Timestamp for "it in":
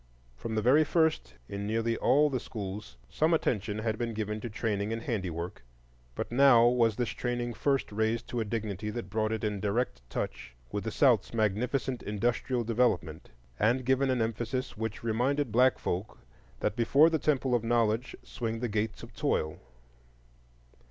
9.31-9.59